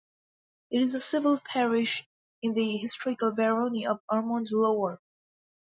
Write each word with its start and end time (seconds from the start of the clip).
It 0.71 0.81
is 0.81 0.95
a 0.95 0.99
civil 0.99 1.39
parish 1.45 2.07
in 2.41 2.53
the 2.53 2.77
historical 2.77 3.33
barony 3.33 3.85
of 3.85 4.01
Ormond 4.11 4.47
Lower. 4.51 4.99